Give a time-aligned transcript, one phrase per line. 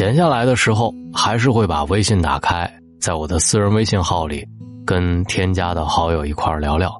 [0.00, 2.66] 闲下来的时候，还是会把微信打开，
[3.02, 4.42] 在我的私人微信号里，
[4.86, 6.90] 跟添加的好友一块聊聊。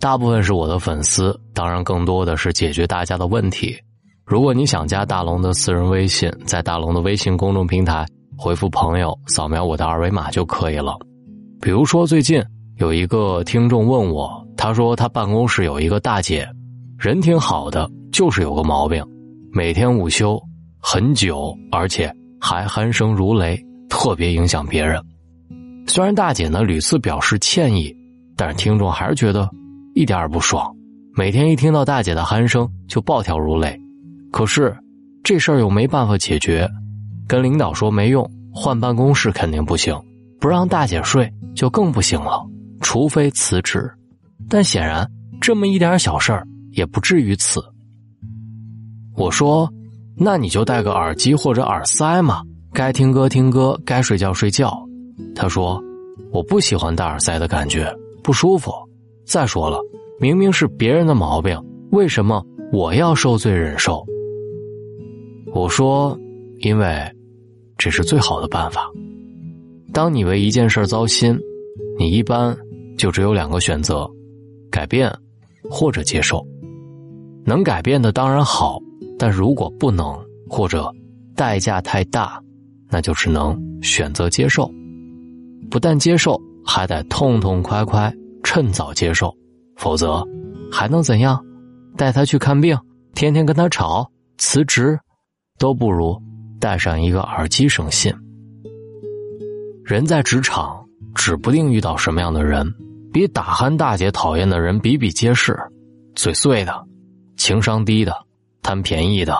[0.00, 3.76] 大部分是我的粉丝，当然更多的是解决大家的问题。
[4.24, 8.06] 如果你想加大龙的私人微信，在大龙的微信公众平台
[8.38, 10.96] 回复“朋友”，扫描我的二维码就可以了。
[11.60, 12.42] 比如说，最近
[12.78, 16.48] 有一个听众问我，他说他办公室有一个大姐，
[16.98, 19.04] 人挺好的，就是有个毛病，
[19.52, 20.42] 每天午休
[20.80, 22.10] 很久，而且
[22.48, 25.02] 还鼾声如雷，特别影响别人。
[25.88, 27.92] 虽然大姐呢屡次表示歉意，
[28.36, 29.50] 但是听众还是觉得。
[29.96, 30.76] 一点也不爽，
[31.16, 33.80] 每天一听到大姐的鼾声就暴跳如雷。
[34.30, 34.76] 可是
[35.24, 36.70] 这事儿又没办法解决，
[37.26, 39.98] 跟领导说没用，换办公室肯定不行，
[40.38, 42.46] 不让大姐睡就更不行了，
[42.80, 43.90] 除非辞职。
[44.48, 47.60] 但显然这么一点小事儿也不至于此。
[49.16, 49.66] 我说
[50.18, 54.76] ：“那你就戴个耳机或者耳塞嘛，该听歌听歌，该睡觉睡觉。”
[55.36, 55.82] 他说
[56.32, 58.72] ：“我不喜欢戴耳塞的感觉，不舒服。”
[59.26, 59.78] 再说了，
[60.18, 64.04] 明明是别人的毛病，为什么我要受罪忍受？
[65.52, 66.18] 我说，
[66.60, 67.02] 因为
[67.76, 68.90] 这是最好的办法。
[69.92, 71.38] 当你为一件事糟心，
[71.98, 72.56] 你一般
[72.96, 74.08] 就只有两个选择：
[74.70, 75.12] 改变
[75.70, 76.46] 或者接受。
[77.44, 78.78] 能改变的当然好，
[79.18, 80.92] 但如果不能或者
[81.34, 82.40] 代价太大，
[82.90, 84.70] 那就只能选择接受。
[85.70, 88.12] 不但接受，还得痛痛快快。
[88.42, 89.34] 趁早接受，
[89.76, 90.24] 否则
[90.70, 91.44] 还能怎样？
[91.96, 92.78] 带他去看病，
[93.12, 94.96] 天天跟他吵，辞职，
[95.58, 96.16] 都不如
[96.60, 98.14] 带上一个耳机省心。
[99.84, 102.72] 人在职场，指不定遇到什么样的人，
[103.12, 105.58] 比打鼾大姐讨厌的人比比皆是，
[106.14, 106.86] 嘴碎的，
[107.36, 108.14] 情商低的，
[108.66, 109.32] 贪便宜的，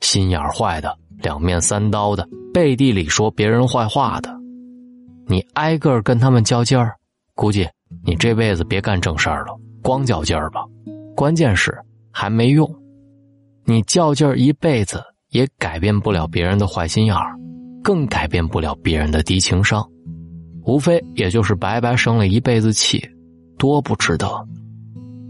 [0.00, 4.28] 心眼坏的，两面三刀的，背地里说别人坏话的，
[5.28, 6.96] 你挨个跟他们较劲儿，
[7.36, 7.64] 估计。
[8.04, 10.64] 你这辈子别干正事儿了，光较劲儿吧。
[11.14, 11.72] 关键是
[12.10, 12.68] 还没用，
[13.64, 17.38] 你较劲儿一辈子也改变不了别人的坏心眼儿，
[17.84, 19.88] 更改变不了别人的低情商，
[20.64, 23.00] 无非也就是白白生了一辈子气，
[23.56, 24.26] 多不值得。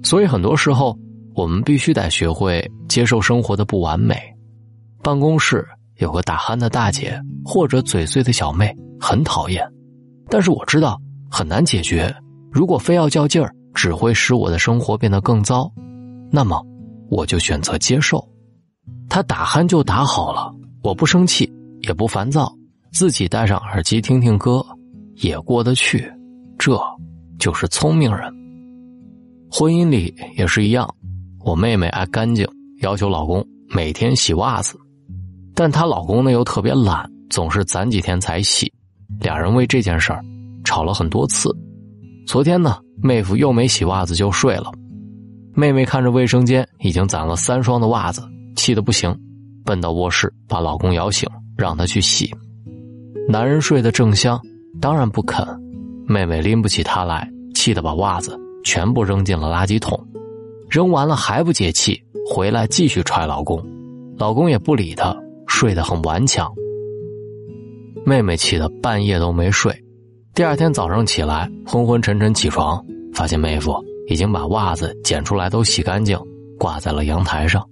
[0.02, 0.96] 所以很多时候，
[1.34, 4.16] 我们必须得学会接受生活的不完美。
[5.02, 5.66] 办公室
[5.96, 9.66] 有个打鼾的大姐或者嘴碎的小妹，很讨厌，
[10.28, 11.00] 但是我知道
[11.30, 12.14] 很难解决。
[12.50, 15.72] 如果非要较劲儿，只会使我的生活变得更糟，
[16.30, 16.62] 那么
[17.10, 18.22] 我就选择接受。
[19.08, 21.50] 他打鼾就打好了，我不生气，
[21.80, 22.52] 也不烦躁，
[22.92, 24.64] 自己戴上耳机听听歌，
[25.16, 26.10] 也过得去。
[26.58, 26.78] 这
[27.38, 28.32] 就是聪明人。
[29.50, 30.88] 婚姻里也是一样，
[31.44, 32.46] 我妹妹爱干净，
[32.82, 34.78] 要求老公每天洗袜子，
[35.54, 38.72] 但她老公呢又特别懒，总是攒几天才洗，
[39.20, 40.24] 俩人为这件事儿
[40.64, 41.50] 吵了很多次。
[42.26, 44.70] 昨天呢，妹夫又没洗袜子就睡了。
[45.54, 48.22] 妹妹看着卫生间已经攒了三双的袜子，
[48.54, 49.12] 气得不行，
[49.64, 52.32] 奔到卧室把老公摇醒，让他去洗。
[53.28, 54.40] 男人睡得正香，
[54.80, 55.44] 当然不肯。
[56.06, 59.98] 妹妹拎不起他来，气得把袜子全部扔进了垃圾桶。
[60.72, 63.62] 扔完了还不解气，回来继续踹老公。
[64.16, 65.14] 老公也不理她，
[65.46, 66.50] 睡得很顽强。
[68.06, 69.70] 妹妹气得半夜都没睡。
[70.32, 73.74] 第二天早上起来，昏昏沉沉起床，发现妹夫
[74.08, 76.18] 已经把袜子捡出来都洗干净，
[76.58, 77.62] 挂在了阳台上。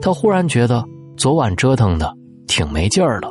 [0.00, 0.82] 他忽然觉得
[1.18, 2.10] 昨晚折腾的
[2.48, 3.30] 挺没劲儿的，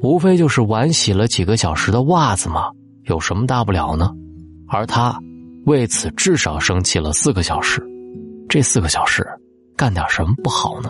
[0.00, 2.70] 无非就是晚洗了几个小时的袜子嘛，
[3.06, 4.12] 有什么大不了呢？
[4.68, 5.18] 而他
[5.66, 7.84] 为此至少生气了四个小时。
[8.54, 9.26] 这四个小时
[9.76, 10.88] 干点什么不好呢？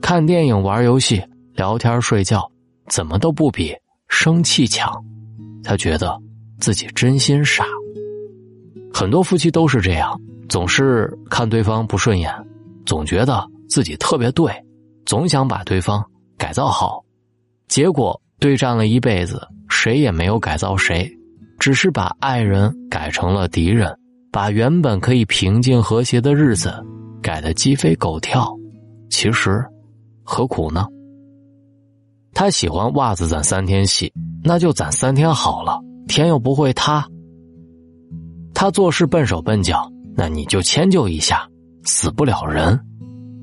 [0.00, 1.20] 看电影、玩游戏、
[1.52, 2.48] 聊天、睡觉，
[2.88, 3.74] 怎么都不比
[4.06, 4.88] 生气强。
[5.64, 6.16] 他觉得。
[6.60, 7.64] 自己真心傻，
[8.94, 12.32] 很多夫妻都是这样，总是看对方不顺眼，
[12.86, 14.52] 总觉得自己特别对，
[15.04, 16.04] 总想把对方
[16.36, 17.04] 改造好，
[17.66, 21.10] 结果对战了一辈子，谁也没有改造谁，
[21.58, 23.92] 只是把爱人改成了敌人，
[24.30, 26.72] 把原本可以平静和谐的日子
[27.22, 28.54] 改得鸡飞狗跳。
[29.10, 29.64] 其实，
[30.22, 30.86] 何苦呢？
[32.34, 34.12] 他喜欢袜子攒三天洗，
[34.44, 35.80] 那就攒三天好了。
[36.06, 37.06] 天又不会塌，
[38.54, 41.48] 他做事笨手笨脚，那你就迁就一下，
[41.84, 42.78] 死不了人。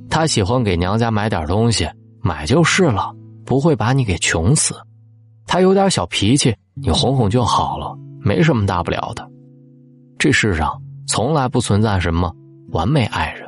[0.10, 1.88] 他喜欢给娘家买点东西，
[2.22, 3.14] 买就是了，
[3.46, 4.74] 不会把你给穷死。
[5.46, 9.28] 他有点小脾气，你哄哄就好了，没什么大不了的。
[10.26, 12.34] 这世上从来不存在什么
[12.70, 13.48] 完美爱人，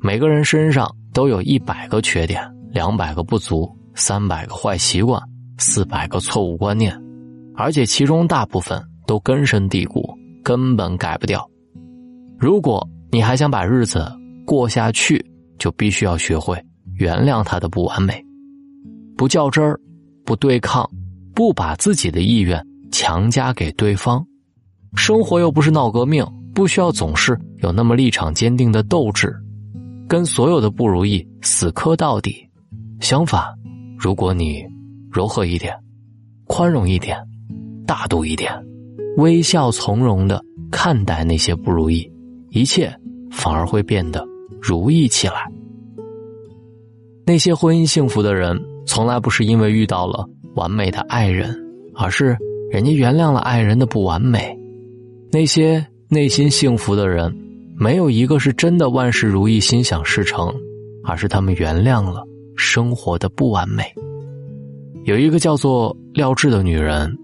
[0.00, 5.22] 每个人身上都有一百个缺点，两百个不足，三百个坏习惯，
[5.58, 6.98] 四百个错误观念，
[7.54, 10.08] 而且其中大部分都根深蒂固，
[10.42, 11.46] 根本改不掉。
[12.38, 14.10] 如果你还想把日子
[14.46, 15.22] 过下去，
[15.58, 16.58] 就必须要学会
[16.94, 18.24] 原谅他的不完美，
[19.18, 19.78] 不较真儿，
[20.24, 20.88] 不对抗，
[21.34, 24.26] 不把自己的意愿强加给对方。
[24.96, 29.34] 生活又不是闹革命，不需要总是有那么立场坚定的斗志，
[30.08, 32.44] 跟所有的不如意死磕到底。
[33.00, 33.42] 相反，
[33.98, 34.64] 如果你
[35.12, 35.74] 柔和一点，
[36.46, 37.16] 宽容一点，
[37.86, 38.50] 大度一点，
[39.18, 42.10] 微笑从容的看待那些不如意。
[42.50, 42.92] 一切
[43.30, 44.26] 反而会变得
[44.62, 45.34] 如意起来。
[47.26, 51.54] 那些婚姻幸福的人，从来不是因为遇到了完美的爱人，
[51.94, 52.36] 而是
[52.70, 54.58] 人家原谅了爱人的不完美。
[55.32, 57.34] 那些内心幸福的人，
[57.76, 60.54] 没有一个是真的万事如意、心想事成，
[61.04, 62.24] 而是他们原谅了
[62.56, 63.84] 生活的不完美。
[65.04, 67.16] 有一个叫做廖智的女人，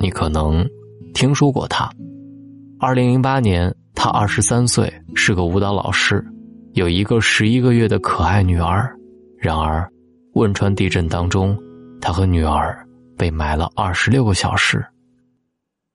[0.00, 0.68] 你可能
[1.14, 1.90] 听说过她。
[2.78, 3.74] 二零零八年。
[4.00, 6.24] 他二十三岁，是个舞蹈老师，
[6.74, 8.96] 有一个十一个月的可爱女儿。
[9.36, 9.90] 然而，
[10.34, 11.58] 汶川地震当中，
[12.00, 12.78] 他和女儿
[13.16, 14.86] 被埋了二十六个小时。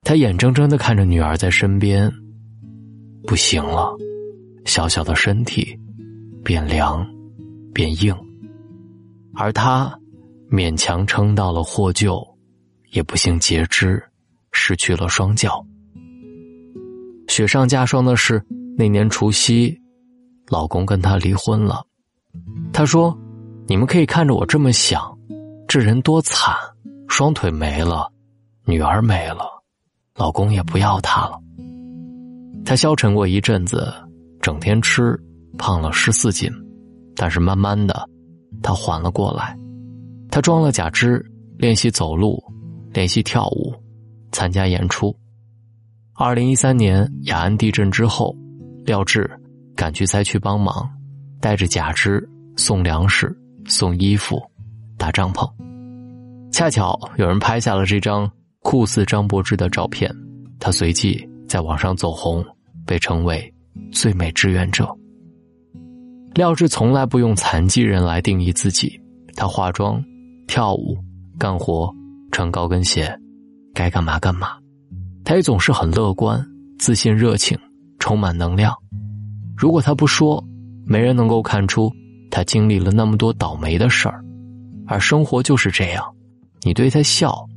[0.03, 2.11] 他眼睁睁的看着女儿在身边
[3.25, 3.95] 不行了，
[4.65, 5.79] 小小的身体
[6.43, 7.07] 变凉
[7.73, 8.13] 变硬，
[9.33, 9.97] 而他
[10.51, 12.21] 勉强撑到了获救，
[12.91, 14.03] 也不幸截肢，
[14.51, 15.65] 失去了双脚。
[17.29, 18.43] 雪上加霜的是，
[18.77, 19.75] 那年除夕，
[20.49, 21.81] 老公跟她离婚了。
[22.73, 23.17] 他说
[23.67, 25.17] ：“你们可以看着我这么想，
[25.67, 26.53] 这人多惨，
[27.07, 28.11] 双腿没了，
[28.65, 29.62] 女儿没了，
[30.15, 31.39] 老公也不要她了。”
[32.65, 33.93] 她消沉过一阵子，
[34.41, 35.19] 整天吃，
[35.57, 36.49] 胖了十四斤，
[37.15, 38.07] 但是慢慢的，
[38.61, 39.57] 她缓了过来。
[40.31, 41.23] 她装了假肢，
[41.57, 42.41] 练习走路，
[42.93, 43.73] 练习跳舞，
[44.31, 45.15] 参加演出。
[46.15, 48.35] 二零一三年雅安地震之后，
[48.85, 49.29] 廖智
[49.75, 50.89] 赶去灾区帮忙，
[51.41, 54.41] 带着假肢送粮食、送衣服、
[54.97, 55.49] 搭帐篷。
[56.51, 58.31] 恰巧有人拍下了这张
[58.63, 60.09] 酷似张柏芝的照片，
[60.59, 62.43] 他随即在网上走红，
[62.85, 63.53] 被称为
[63.91, 64.89] “最美志愿者”。
[66.33, 68.99] 廖智从来不用残疾人来定义自己，
[69.35, 70.03] 他化妆、
[70.47, 70.97] 跳舞、
[71.37, 71.93] 干活、
[72.31, 73.13] 穿高跟鞋，
[73.73, 74.57] 该干嘛干嘛。
[75.23, 76.43] 他也总是很乐观、
[76.79, 77.57] 自信、热情，
[77.99, 78.75] 充满能量。
[79.55, 80.43] 如果他不说，
[80.85, 81.91] 没人能够看出
[82.31, 84.23] 他经历了那么多倒霉的事儿。
[84.87, 86.03] 而生活就是这样，
[86.63, 87.47] 你对他笑，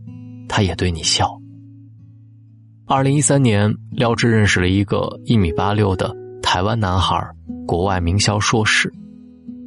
[0.49, 1.29] 他也对你笑。
[2.87, 7.19] 二零一三年，廖智认识了一个一米八六的台湾男孩，
[7.67, 8.93] 国外名校硕士。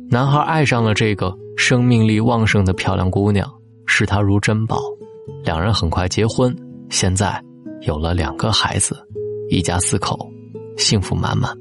[0.09, 3.49] 男孩爱上了这个生命力旺盛的漂亮姑娘，
[3.85, 4.79] 视她如珍宝。
[5.43, 6.55] 两人很快结婚，
[6.89, 7.41] 现在。
[7.83, 8.97] 有了两个孩子，
[9.49, 10.29] 一家四口，
[10.75, 11.57] 幸福满满。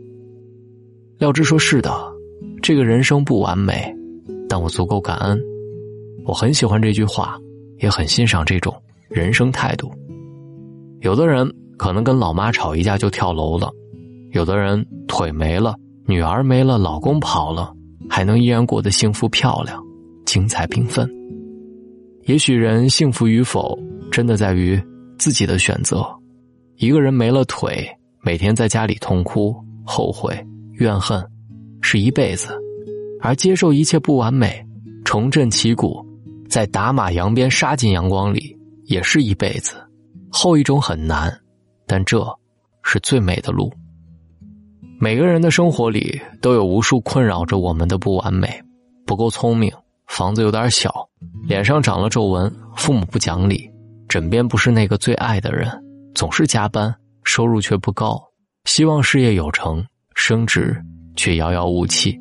[1.16, 1.92] 廖智说：“是的，
[2.60, 3.94] 这个人生不完美，
[4.48, 5.40] 但我足够感恩。
[6.24, 7.38] 我很喜欢这句话，
[7.78, 8.74] 也很欣赏这种
[9.08, 9.90] 人生态度。
[11.00, 13.70] 有的人可能跟老妈吵一架就跳楼了，
[14.32, 15.74] 有的人腿没了，
[16.06, 17.72] 女儿没了，老公跑了，
[18.08, 19.82] 还能依然过得幸福漂亮，
[20.24, 21.08] 精彩缤纷。
[22.24, 23.78] 也许人幸福与否，
[24.10, 24.80] 真的在于。”
[25.18, 26.06] 自己的选择，
[26.76, 27.84] 一个人没了腿，
[28.22, 29.52] 每天在家里痛哭、
[29.84, 30.32] 后悔、
[30.74, 31.20] 怨恨，
[31.80, 32.52] 是一辈子；
[33.20, 34.64] 而接受一切不完美，
[35.04, 36.06] 重振旗鼓，
[36.48, 38.56] 在打马扬鞭、杀进阳光里，
[38.88, 39.76] 也是一辈子。
[40.30, 41.32] 后一种很难，
[41.86, 42.26] 但这
[42.82, 43.72] 是最美的路。
[45.00, 48.60] 每个人的生活里都有无数困扰着我们的不完美：
[49.06, 49.70] 不够聪明，
[50.06, 50.92] 房子有点小，
[51.46, 53.70] 脸上长了皱纹，父母不讲理。
[54.08, 55.70] 枕边不是那个最爱的人，
[56.14, 58.20] 总是加班，收入却不高，
[58.64, 60.74] 希望事业有成，升职
[61.14, 62.18] 却遥遥无期。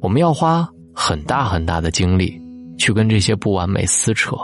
[0.00, 2.40] 我们要花很大很大的精力
[2.76, 4.36] 去跟这些不完美撕扯，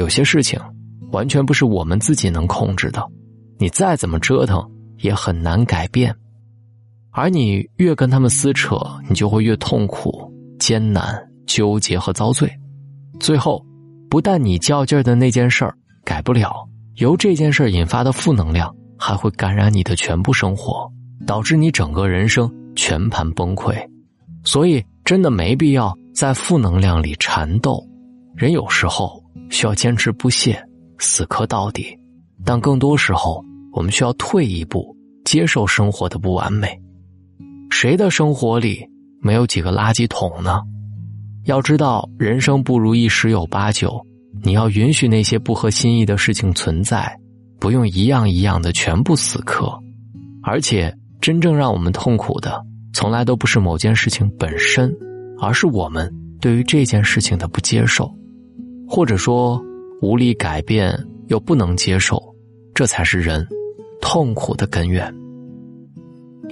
[0.00, 0.58] 有些事情
[1.12, 3.06] 完全不是我们自己能控制的，
[3.58, 4.66] 你再怎么折腾
[5.00, 6.14] 也很难改变。
[7.10, 8.78] 而你越跟他们撕扯，
[9.10, 11.14] 你就会越痛苦、艰难、
[11.46, 12.50] 纠结和遭罪，
[13.20, 13.62] 最后。
[14.08, 15.72] 不但你较劲儿的那件事儿
[16.04, 16.66] 改不了，
[16.96, 20.90] 由这件事儿引发的负能量还会感染你的全部生活，
[21.24, 23.76] 导致你整个人生全盘崩溃。
[24.42, 27.80] 所以，真的没必要在负能量里缠斗。
[28.34, 30.62] 人有时候需要坚持不懈，
[30.98, 31.84] 死磕到底；
[32.44, 36.80] 但更多时候，我们需要退一步，接受生活的不完美。
[37.70, 38.84] 谁的生活里
[39.20, 40.60] 没有几个垃圾桶呢？
[41.44, 44.04] 要知道，人生不如意十有八九，
[44.42, 47.18] 你要允许那些不合心意的事情存在，
[47.58, 49.72] 不用一样一样的全部死磕。
[50.42, 54.94] 而且，真正让我们痛苦的，从来都不是某件事情本身，
[55.40, 58.10] 而是我们对于这件事情的不接受，
[58.90, 59.62] 或者说
[60.02, 60.92] 无力改变
[61.28, 62.20] 又不能接受，
[62.74, 63.46] 这才是人
[64.00, 65.14] 痛苦的根源。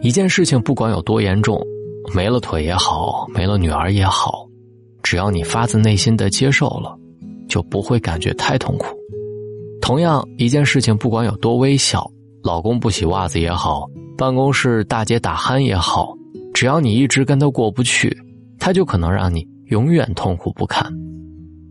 [0.02, 1.61] 一件事情不管有多严重，
[2.14, 4.47] 没了腿也好，没了女儿也好，
[5.02, 6.97] 只要你发自内心的接受了，
[7.49, 8.87] 就不会感觉太痛苦。
[9.83, 12.09] 同样，一件事情不管有多微小，
[12.45, 16.14] 老公不洗袜子也好，办公室大姐打鼾也好，
[16.54, 18.16] 只要你一直跟他过不去，
[18.61, 20.88] 他就可能让你永远痛苦不堪。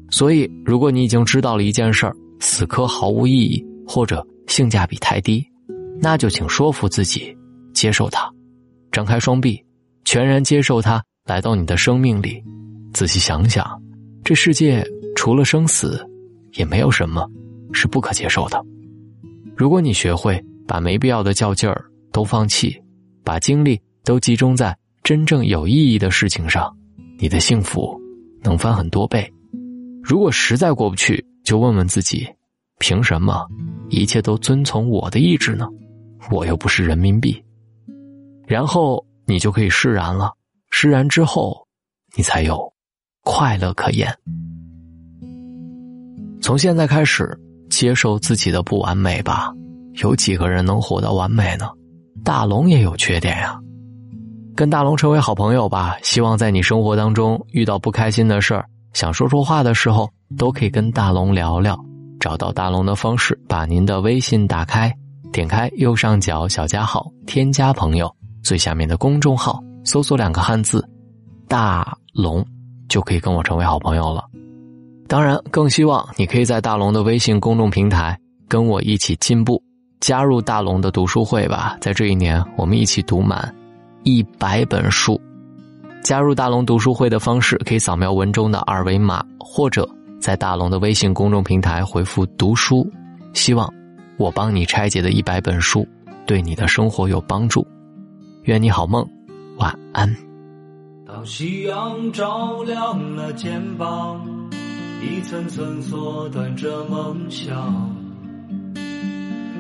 [0.10, 5.46] 所以，如果你已经知道了一件事儿死磕毫无意义，或者性价比太低，
[6.00, 7.36] 那就请说服自己。
[7.74, 8.28] 接受它，
[8.92, 9.64] 张开双臂，
[10.04, 12.44] 全然接受它来到你的生命里。
[12.92, 13.80] 仔细想想，
[14.24, 14.84] 这世界
[15.16, 16.04] 除了生死，
[16.54, 17.30] 也没有什么
[17.72, 18.60] 是不可接受的。
[19.56, 22.76] 如果你学会把没必要的较劲儿都放弃，
[23.24, 26.76] 把精力都集中在真正有意义的事情上，
[27.20, 27.96] 你的幸福
[28.42, 29.32] 能翻很多倍。
[30.08, 32.26] 如果实在过不去，就问问自己：
[32.80, 33.46] 凭什么
[33.90, 35.68] 一切都遵从我的意志呢？
[36.32, 37.44] 我又不是人民币。
[38.48, 40.32] 然后你就可以释然了，
[40.72, 41.68] 释然之后，
[42.16, 42.72] 你才有
[43.26, 44.10] 快乐可言。
[46.42, 47.38] 从现在开始，
[47.70, 49.54] 接受自己的不完美吧。
[50.02, 51.70] 有几个人能活到完美呢？
[52.24, 53.60] 大龙也有缺点呀。
[54.56, 55.98] 跟大龙成为好朋友吧。
[56.02, 61.78] 希望在你生活当中遇到不开心的事儿，想说说话的时候，都可以跟大龙聊聊。
[62.20, 64.92] 找到大龙的方式，把您的微信打开，
[65.32, 68.12] 点开右上角小加号，添加朋友。
[68.42, 70.84] 最下面的公众号搜索两个汉字
[71.48, 72.44] “大龙”，
[72.90, 74.24] 就可以跟我成为好朋友了。
[75.08, 78.18] 当然，更希望你可以在大龙的微信公众平台
[78.48, 79.62] 跟我一起进步，
[80.00, 81.78] 加入大龙的读书会吧。
[81.80, 83.54] 在这一年，我们一起读满
[84.04, 85.22] 一百本书。
[86.08, 89.86] 加入大龙读书会的方式，可以扫描文中的二维码，或者
[90.22, 92.90] 在大龙的微信公众平台回复“读书”。
[93.36, 93.70] 希望
[94.18, 95.86] 我帮你拆解的一百本书，
[96.26, 97.68] 对你的生活有帮助。
[98.44, 99.06] 愿你好梦，
[99.58, 100.10] 晚安。
[101.06, 104.26] 当夕阳照亮了肩膀，
[105.02, 107.94] 一层层缩短着梦想。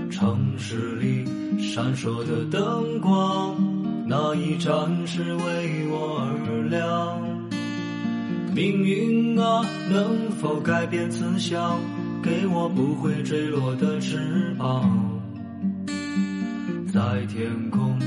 [0.10, 1.26] 城市里
[1.60, 3.77] 闪烁的灯光，
[4.10, 7.22] 那一盏是为我而亮。
[8.56, 9.62] 命运啊，
[9.92, 11.78] 能否改变慈祥，
[12.24, 15.22] 给我不会坠落的翅膀，
[16.92, 18.00] 在天空。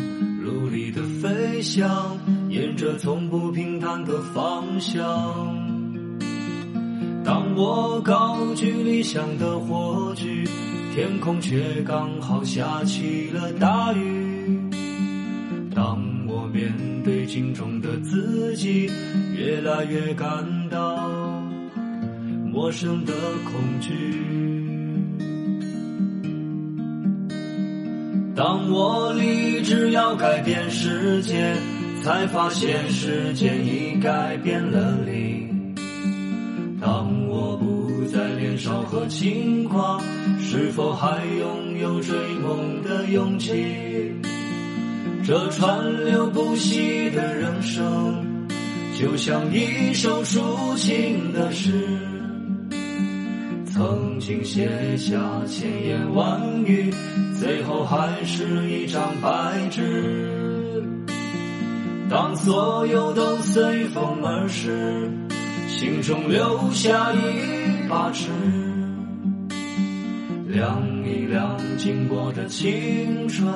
[0.43, 4.99] 努力的飞翔，沿着从不平坦的方向。
[7.23, 10.45] 当我高举理想的火炬，
[10.95, 14.20] 天空却刚好下起了大雨。
[16.61, 18.91] 面对镜中的自己，
[19.35, 20.29] 越来越感
[20.69, 21.09] 到
[22.53, 23.15] 陌生的
[23.45, 23.91] 恐惧。
[28.37, 31.55] 当我立志要改变世界，
[32.03, 35.49] 才发现时间已改变了你。
[36.79, 39.99] 当我不再年少和轻狂，
[40.39, 43.65] 是否还拥有追梦的勇气？
[45.31, 48.49] 这川流不息的人生，
[48.99, 51.71] 就像一首抒情的诗。
[53.65, 56.93] 曾经写下千言万语，
[57.39, 60.83] 最后还是一张白纸。
[62.11, 65.09] 当所有都随风而逝，
[65.69, 68.31] 心中留下一把尺，
[70.49, 73.49] 量一量经过的青春，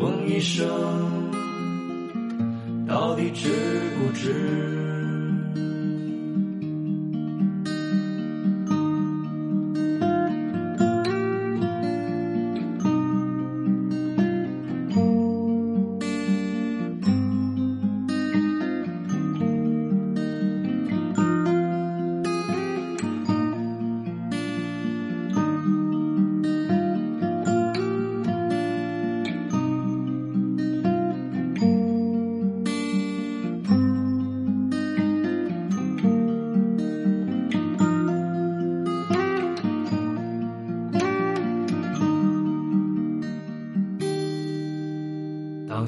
[0.00, 0.66] 问一声，
[2.86, 3.48] 到底值
[3.98, 4.97] 不值？